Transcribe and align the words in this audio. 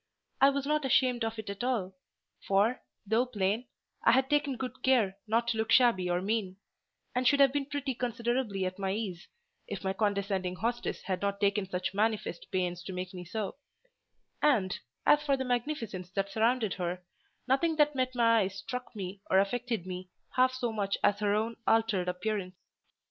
I 0.41 0.49
was 0.49 0.65
not 0.65 0.83
ashamed 0.83 1.23
of 1.23 1.37
it 1.37 1.47
at 1.51 1.63
all; 1.63 1.93
for, 2.47 2.81
though 3.05 3.27
plain, 3.27 3.67
I 4.03 4.13
had 4.13 4.31
taken 4.31 4.57
good 4.57 4.81
care 4.81 5.19
not 5.27 5.47
to 5.49 5.63
be 5.63 5.71
shabby 5.71 6.09
or 6.09 6.23
mean, 6.23 6.57
and 7.13 7.27
should 7.27 7.39
have 7.39 7.53
been 7.53 7.67
pretty 7.67 7.93
considerably 7.93 8.65
at 8.65 8.79
my 8.79 8.93
ease, 8.93 9.27
if 9.67 9.83
my 9.83 9.93
condescending 9.93 10.55
hostess 10.55 11.03
had 11.03 11.21
not 11.21 11.39
taken 11.39 11.69
such 11.69 11.93
manifest 11.93 12.49
pains 12.51 12.81
to 12.85 12.93
make 12.93 13.13
me 13.13 13.23
so; 13.25 13.57
and, 14.41 14.79
as 15.05 15.21
for 15.21 15.37
the 15.37 15.45
magnificence 15.45 16.09
that 16.13 16.31
surrounded 16.31 16.73
her, 16.73 17.03
nothing 17.47 17.75
that 17.75 17.93
met 17.93 18.15
my 18.15 18.39
eyes 18.39 18.55
struck 18.57 18.95
me 18.95 19.21
or 19.29 19.37
affected 19.37 19.85
me 19.85 20.09
half 20.35 20.51
so 20.51 20.73
much 20.73 20.97
as 21.03 21.19
her 21.19 21.35
own 21.35 21.57
altered 21.67 22.07
appearance. 22.07 22.55